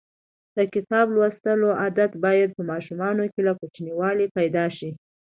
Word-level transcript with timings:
د 0.57 0.59
کتاب 0.73 1.05
لوستلو 1.15 1.69
عادت 1.81 2.11
باید 2.25 2.49
په 2.57 2.61
ماشومانو 2.71 3.23
کې 3.33 3.41
له 3.47 3.53
کوچنیوالي 3.59 4.27
پیدا 4.37 4.65
شي. 4.77 4.89